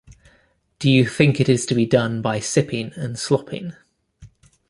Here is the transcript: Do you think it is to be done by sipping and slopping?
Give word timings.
Do 0.79 0.89
you 0.89 1.07
think 1.07 1.39
it 1.39 1.47
is 1.47 1.63
to 1.67 1.75
be 1.75 1.85
done 1.85 2.23
by 2.23 2.39
sipping 2.39 2.91
and 2.95 3.19
slopping? 3.19 3.73